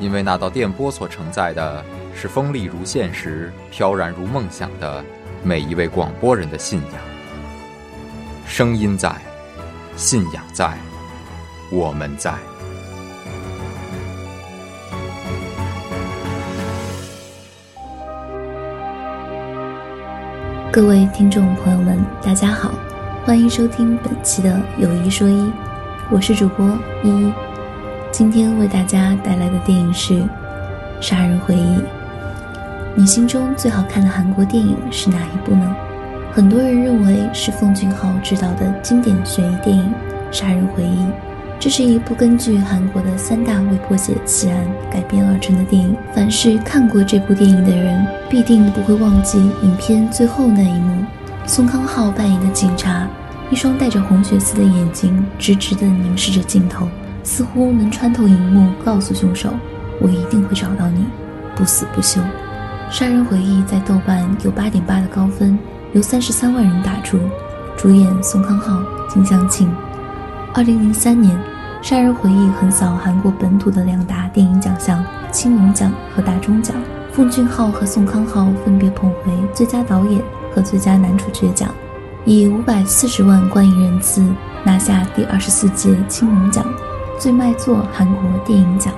[0.00, 5.04] 因为那道电波所承载的是锋利如现实、飘然如梦想的
[5.42, 6.94] 每一位广播人的信仰。
[8.46, 9.14] 声音在，
[9.96, 10.72] 信仰在，
[11.70, 12.32] 我们在。
[20.72, 22.72] 各位听众朋友们，大家好，
[23.26, 25.42] 欢迎收听本期的《有一说一》，
[26.10, 26.66] 我是主播
[27.04, 27.49] 依依。
[28.20, 30.12] 今天为大家带来的电影是
[31.00, 31.78] 《杀人回忆》。
[32.94, 35.74] 你心中最好看的韩国电影是哪一部呢？
[36.30, 39.84] 很多人认为是奉俊昊执导的经典悬疑电影
[40.30, 40.98] 《杀人回忆》。
[41.58, 45.96] 这是一部根据韩国的三大未破解奇案改编而成的电影。
[46.14, 51.02] 凡是看过这部电影的人，必定不会忘记影片最后那一幕：
[51.46, 53.08] 宋康昊扮演的警察，
[53.50, 56.86] 一双带着红血丝的眼睛直直地凝视着镜头，
[57.30, 59.50] 似乎能穿透荧幕，告诉凶手
[60.02, 61.06] ：“我一定会找到你，
[61.54, 62.20] 不死不休。”
[62.92, 65.56] 《杀人回忆》在豆瓣有八点八的高分，
[65.92, 67.20] 由三十三万人打出，
[67.76, 69.72] 主演宋康昊、金相庆。
[70.52, 71.32] 二零零三年，
[71.80, 76.74] 《杀人回忆》横扫韩国本土的两大电影奖项青龙奖和大钟奖，
[77.12, 80.20] 奉俊昊和宋康昊分别捧回最佳导演
[80.52, 81.72] 和最佳男主角奖，
[82.24, 84.20] 以五百四十万观影人次
[84.64, 86.66] 拿下第二十四届青龙奖
[87.20, 88.92] 最卖座韩国电影奖。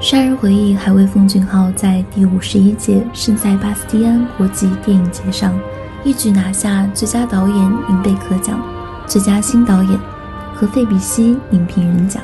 [0.04, 5.58] 《杀人回忆》还为奉俊昊在第五十一届圣塞巴斯蒂安国际电影节上
[6.04, 8.60] 一举拿下最佳导演银贝壳奖、
[9.06, 9.98] 最佳新导演。
[10.54, 12.20] 和费比西影评人奖，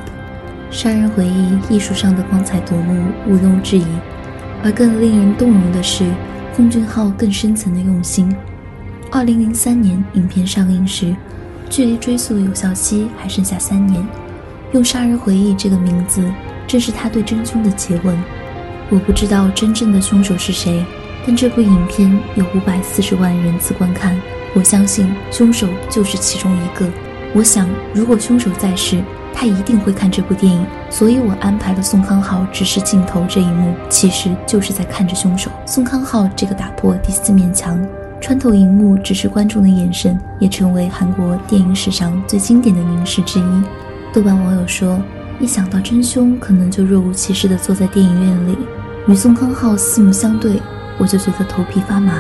[0.77, 3.87] 《杀人回忆》艺术上的光彩夺目毋庸置疑，
[4.65, 6.05] 而更令人动容的是
[6.53, 8.35] 奉俊昊更深层的用心。
[9.13, 11.15] 二零零三年影片上映时，
[11.71, 14.05] 距离追溯有效期还剩下三年，
[14.75, 16.21] 用《杀人回忆》这个名字，
[16.67, 18.21] 正是他对真凶的诘问。
[18.91, 20.85] 我不知道真正的凶手是谁，
[21.25, 24.21] 但这部影片有五百四十万人次观看，
[24.53, 26.91] 我相信凶手就是其中一个。
[27.33, 29.01] 我想，如果凶手在世，
[29.33, 35.53] 他一定会看这部电影，所以我安排了宋康昊直视镜头这一幕，其实就是在看着凶手。
[35.65, 37.81] 宋康昊这个打破第四面墙、
[38.21, 43.63] 穿透荧幕直视观众的眼神，也成为韩国电影史上最经典的凝视之一。
[44.15, 45.03] 豆瓣网友说
[45.43, 48.57] ：“一想到真凶可能就若无其事地坐在电影院里，
[49.09, 50.63] 与宋康昊四目相对，
[50.99, 52.13] 我就觉得头皮发麻。”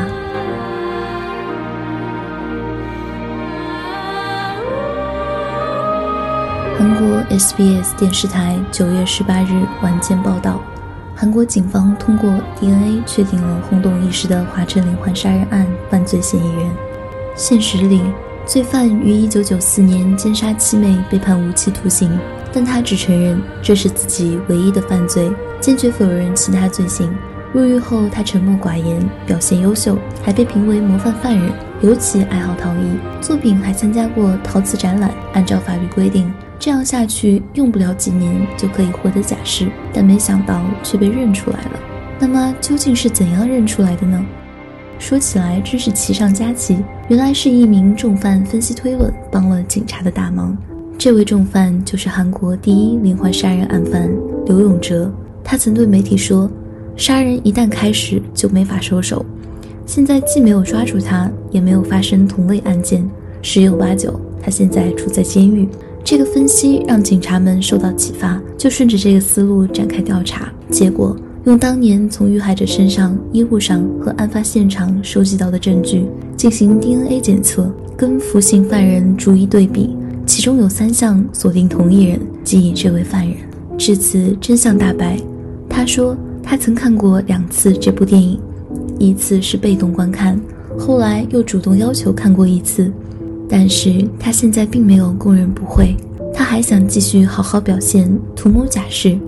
[6.76, 10.60] 韩国 SBS 电视台九月十八日晚间报道，
[11.14, 12.28] 韩国警方通过
[12.58, 16.68] DNA 确定了轰动一时的华城连环杀人案犯罪嫌疑人。
[17.36, 18.02] 现实里，
[18.46, 22.10] 罪犯于一九九四年奸杀七妹被判无期徒刑，
[22.52, 27.10] 但他只承认这是自己唯一的犯罪，坚决否认其他罪行。
[27.54, 35.10] 入狱后，他沉默寡言，表现优秀，还被评为模范犯人，尤其爱好陶艺，作品还参加过陶瓷展览。
[35.32, 36.30] 按照法律规定。
[36.56, 41.80] 这样下去，用不了几年就可以获得假释，但没想到却被认出来了。
[42.18, 44.24] 那么究竟是怎样认出来的呢？
[45.04, 46.78] 说起来真是奇上加奇，
[47.08, 50.56] 原来是一名重犯分析推论，帮了警察的大忙。
[50.96, 54.10] 这位重犯就是韩国第一连环杀人案犯
[54.46, 55.12] 刘永哲。
[55.44, 56.50] 他曾对媒体说
[56.96, 59.22] ：“杀人一旦开始就没法收手。
[59.84, 63.06] 现在既没有抓住他，也没有发生同类案件，
[63.42, 65.68] 十有八九他现在处在监狱。”
[66.02, 70.50] 这个分析让警察们受到启发，就顺着这个思路展开调查。
[70.70, 71.14] 结果
[71.44, 76.06] 用当年从遇害者身上、衣物上和案发现场收集到的证据
[76.38, 79.94] 进行 DNA 检测，跟服刑犯人逐一对比，
[80.24, 83.36] 其中有三项锁定同一人，即这位犯人。
[83.76, 85.18] 至此真相大白。
[85.68, 88.40] 他说他曾看过两次这部电影，
[88.98, 90.40] 一次是被动观看，
[90.78, 92.90] 后来又主动要求看过一次。
[93.46, 95.94] 但是他现在并没有供认不讳，
[96.32, 99.18] 他还想继续好好表现，图谋假释。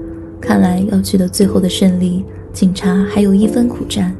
[0.40, 4.14] 看来要取得最后的胜利，警察还有一番苦战。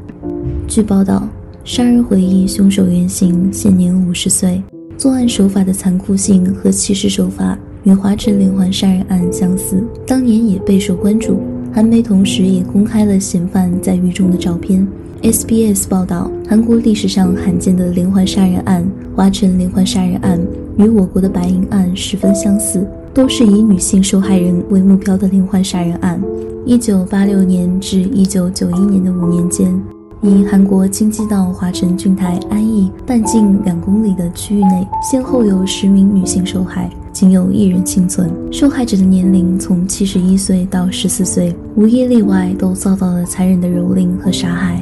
[0.67, 1.27] 据报道，
[1.63, 4.61] 杀人回忆凶手原型现年五十岁，
[4.97, 11.39] 作案手法的残酷性和起始手法与华晨连环杀人案相似，当年也备受关注。
[11.73, 14.85] 韩媒同时也公开了嫌犯在狱中的照片。
[15.21, 18.85] SBS 报道，韩国历史上罕见的连环杀人案——
[19.15, 20.39] 华晨连环杀人案，
[20.77, 22.85] 与我国的白银案十分相似，
[23.17, 26.21] 都是以女性受害人为目标的连环杀人案。
[26.67, 29.73] 一九八六年至一九九一年的五年间，
[30.21, 38.29] 以韩国京畿道华城郡台安义半径两公里的区域内，先后有十名女性受害，仅有一人幸存。
[38.51, 44.79] 受害者的年龄从七十一岁到十四岁，无一例外都遭到了残忍的蹂躏和杀害。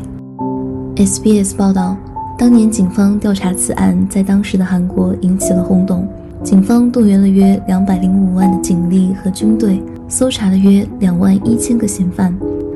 [0.97, 1.95] SBS 报道，
[2.37, 6.05] 当年警方调查此案，在当时的韩国引起了轰动。
[6.45, 12.31] 警方动员了约两百零五万的警力和军队，搜查了约两万一千个嫌犯，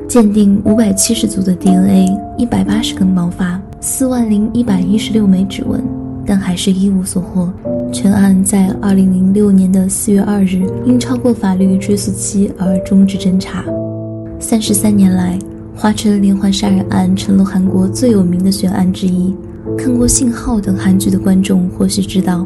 [0.08, 5.80] 鉴定五百七十组的 DNA，一百八十根毛发，四万零一百一十六枚指纹，
[6.26, 7.48] 但还是一无所获。
[7.92, 13.64] 全案在二零零六年的四月二日，因超过法律追诉期而终止侦查。
[14.40, 15.38] 三十三年来。
[15.72, 19.34] 华城连环杀人案成了韩国最有名的悬案之一。
[19.78, 22.44] 看过《信号》等韩剧的观众或许知道，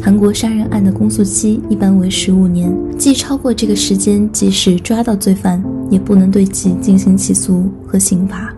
[0.00, 8.54] 韩国杀人案的公诉期一般为十五年，即超过这个时间，即使抓到罪犯，也不能对其进行起诉和刑罚。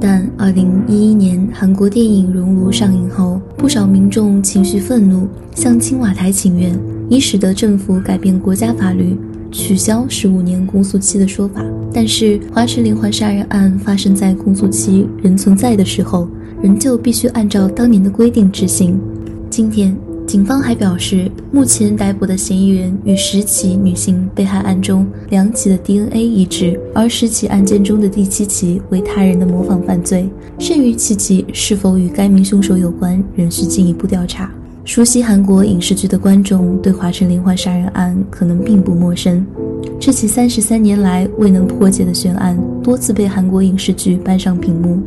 [0.00, 6.78] 但二零一一年韩国电影《熔炉》上映后，不少民众情绪愤怒，向青瓦台请愿，
[7.08, 9.16] 以使得政府改变国家法律。
[9.50, 11.62] 取消十五年公诉期的说法，
[11.92, 16.26] 但是华池连环杀人案发生在公诉期仍存在的时候，
[16.62, 18.98] 仍旧必须按照当年的规定执行。
[19.50, 19.94] 今天，
[20.32, 30.26] 警方还表示，目前逮捕的嫌疑人与十起女性被害案中两起的 DNA 一致，而十起案件中的第七起为他人的模仿犯罪，
[30.58, 34.50] 剩余七起是否与该名凶手有关，仍需进一步调查。
[34.86, 39.44] 熟悉韩国影视剧的观众对华城连环杀人案可能并不陌生。
[40.00, 44.98] 这起三十三年来未能破解的悬案，多次被韩国影视剧搬上屏幕。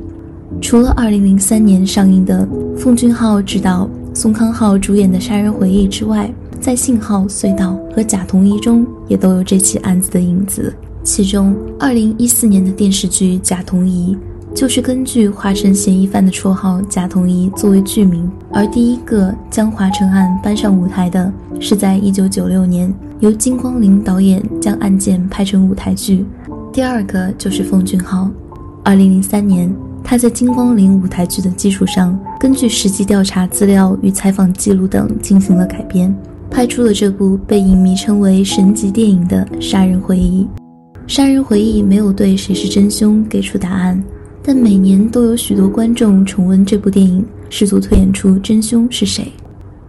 [0.62, 10.73] 除了2003年上映的奉俊昊执导、宋康昊主演的《杀人回忆》之外，在《信号》《隧道》和《假同一》中也都有这起案子的影子。
[11.03, 14.15] 其中，2014年的电视剧《假同一》。
[14.56, 21.29] 就是根据华晨嫌疑犯的绰号贾同一作为剧名，而第一个将华城案搬上舞台的
[21.59, 26.25] 是在1996年由金光林导演将案件拍成舞台剧，
[26.71, 28.29] 第二个就是奉俊昊。
[28.85, 29.75] 2003年，
[30.07, 36.15] 他在金光临舞台剧的基础上，根据实际调查资料与采访记录等进行了改编，
[36.49, 40.43] 拍出了这部被影迷称为神级电影的《杀人回忆》。
[41.07, 44.01] 《杀人回忆》没有对谁是真凶给出答案。
[44.47, 49.33] 但每年都有许多观众重温这部电影，试图推演出真凶是谁。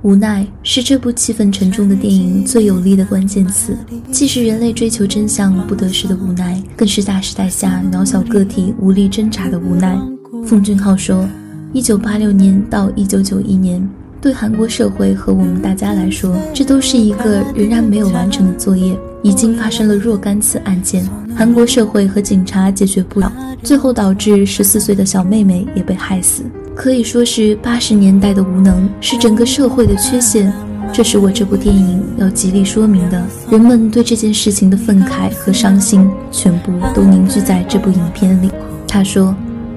[0.07, 3.77] 无奈是这部气氛沉重的电影最有力的关键词，
[4.13, 9.99] 既是人类追求真相不得时的无奈，更是大时代下渺小个体无力挣扎的无奈。
[10.47, 11.29] 奉俊昊说
[11.75, 13.85] ：“一九八六年到一九九一年，
[14.21, 18.97] 对韩国社会和我们大家来说，这都是一个仍然没有完成的作业。
[19.25, 21.05] 已经发生了若干次案件。”
[21.35, 26.45] 韩国社会和警察解决不了，最后导致十四岁的小妹妹也被害死，
[26.77, 30.53] 可以说是八十年代的无能，是整个社会的缺陷。
[30.93, 33.21] 这是我这部电影要极力说明的。
[33.51, 38.51] 人们对这件事情的愤慨和伤心，全部都凝聚在这部影片里。
[38.87, 39.35] 他说：“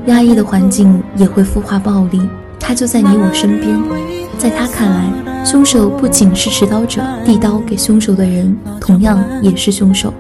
[0.07, 2.21] 压抑的环境也会孵化暴力，
[2.59, 3.79] 它就在你我身边。”
[4.37, 10.13] 在他看来，凶手不仅是持刀者，递刀给凶手的人同样也是凶手。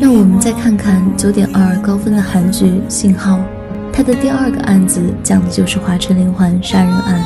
[0.00, 3.36] 让我们再看看九点二高分的韩剧《信号》，
[3.98, 7.20] 他的第二个案子讲的就是华城连环杀人案，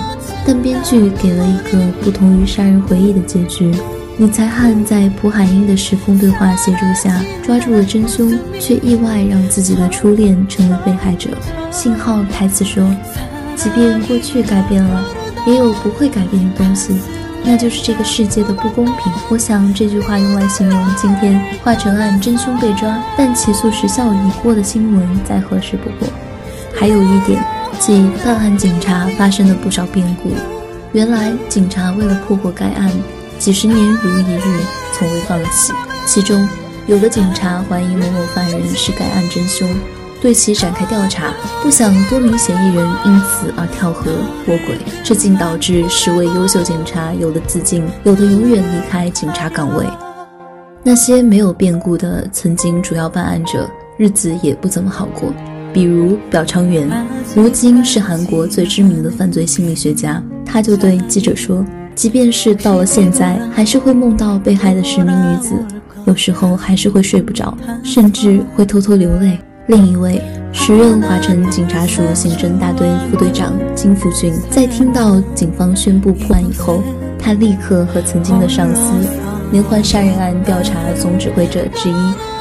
[0.47, 3.71] 但编剧给了一个不同于《杀人回忆》的结局。
[4.17, 11.29] 李才汉在朴海英的时空对话协助下抓住了真凶，却意外让自己的初恋成为被害者。
[11.71, 12.83] 信号台词说
[13.55, 15.05] ：“即便过去改变了，
[15.47, 16.97] 也有不会改变的东西。”
[17.45, 19.13] 那就是这个世界的不公平。
[19.29, 26.09] 我想这句话用来形容今天华城案真凶被抓，但起诉时效已过的新闻再合适不过。
[26.75, 27.45] 还有一点，
[27.79, 30.31] 即办案警察发生了不少变故。
[30.93, 32.91] 原来警察为了破获该案，
[33.39, 34.61] 几十年如一日，
[34.93, 35.73] 从未放弃。
[36.07, 36.49] 其中，
[36.87, 39.69] 有的警察怀疑某某犯人是该案真凶，
[40.21, 44.11] 对其展开调查，不想多名嫌疑人因此而跳河
[44.45, 49.87] 脱轨，这竟导致十位优秀警察有的自尽，有的永远离开警察岗位。
[50.83, 55.33] 那些没有变故的曾经主要办案者，日子也不怎么好过。
[55.73, 56.89] 比如表昌元，
[57.35, 61.65] 如今是韩国最知名的犯罪心理学家，他就对记者说
[61.95, 65.55] ：“即便是到了现在，还是会梦到被害的十名女子，
[66.05, 69.39] 有时候还是会睡不着，甚至会偷偷流泪。”
[69.69, 70.21] 另一位
[70.53, 76.83] 时任华城警察署刑侦大队副队长金福俊，在听到警方宣布破案以后，
[77.17, 78.93] 他立刻和曾经的上司、
[79.53, 81.95] 连环杀人案调查总指挥者之一、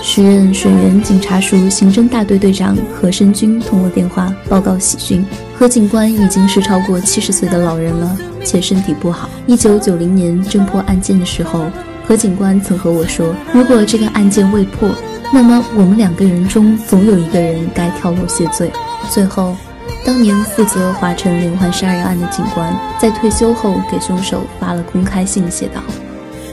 [0.03, 5.23] 时任水源警察署刑侦大队队长何生军通过电话，报告喜讯：
[5.55, 9.29] 何警官已经是超过七十岁的老人了，且身体不好。
[9.45, 11.67] 一九九零年侦破案件的时候，
[12.03, 14.89] 何警官曾和我说，如果这个案件未破，
[15.31, 18.71] 那么，我们两个人中总有一个人该跳楼谢罪。
[19.11, 19.55] 最后，
[20.03, 25.81] 当年负责华城连环杀人案的警官在退休后给凶手发了公开信，写道：“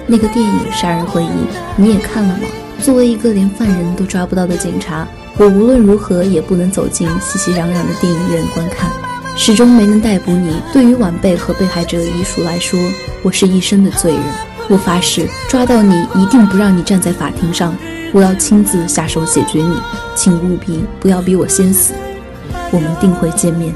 [0.07, 1.26] 那个电影《杀人回忆》
[1.76, 2.40] 你也看了吗？
[2.82, 5.06] 作为一个连犯人都抓不到的警察，
[5.37, 8.90] 我无论如何也不能走进熙熙攘攘的电影院观看。
[9.37, 12.78] 始终没能逮捕你，对于晚辈和被害者的遗属来说，
[13.23, 14.20] 我是一生的罪人。
[14.68, 17.75] 我发誓，抓到你一定不让你站在法庭上。”
[18.11, 19.76] 我要亲自下手解决你，
[20.14, 21.92] 请务必不要比我先死，
[22.73, 23.75] 我们定会见面。